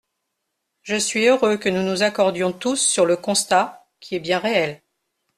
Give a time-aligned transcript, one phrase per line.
[0.81, 4.81] Je suis heureux que nous nous accordions tous sur le constat, qui est bien réel.